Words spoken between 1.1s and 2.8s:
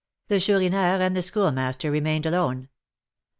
the Schoolmaster remained alone.